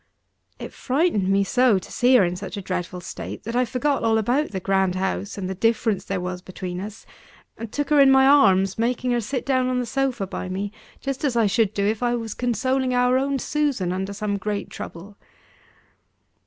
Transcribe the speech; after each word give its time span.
It 0.57 0.73
frightened 0.73 1.29
me 1.29 1.43
so, 1.43 1.77
to 1.77 1.91
see 1.91 2.15
her 2.15 2.23
in 2.23 2.35
such 2.35 2.57
a 2.57 2.61
dreadful 2.63 3.01
state, 3.01 3.43
that 3.43 3.55
I 3.55 3.65
forgot 3.65 4.03
all 4.03 4.17
about 4.17 4.49
the 4.49 4.59
grand 4.59 4.95
house, 4.95 5.37
and 5.37 5.47
the 5.47 5.53
difference 5.53 6.05
there 6.05 6.19
was 6.19 6.41
between 6.41 6.79
us; 6.81 7.05
and 7.55 7.71
took 7.71 7.91
her 7.91 7.99
in 7.99 8.09
my 8.09 8.25
arms, 8.25 8.79
making 8.79 9.11
her 9.11 9.21
sit 9.21 9.45
down 9.45 9.67
on 9.67 9.79
the 9.79 9.85
sofa 9.85 10.25
by 10.25 10.49
me 10.49 10.71
just 11.01 11.23
as 11.23 11.35
I 11.37 11.45
should 11.45 11.75
do, 11.75 11.85
if 11.85 12.01
I 12.01 12.15
was 12.15 12.33
consoling 12.33 12.95
our 12.95 13.15
own 13.19 13.37
Susan 13.37 13.93
under 13.93 14.11
some 14.11 14.37
great 14.37 14.71
trouble. 14.71 15.17